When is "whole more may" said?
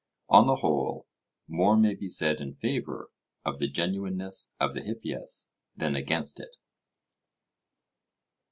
0.55-1.93